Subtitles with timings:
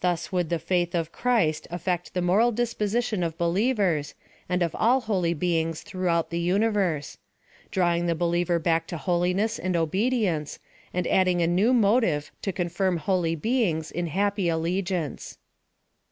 [0.00, 4.14] Thus would tne faith of Chrisi alTect the moral disposition of believers,
[4.48, 7.16] an d of all holy beings Uiroughoiit the universe;
[7.70, 10.58] drawing the believer bacK to holiness and obedience,
[10.92, 15.38] and addnig a new motive to con^rm holy beings in happy allegiance.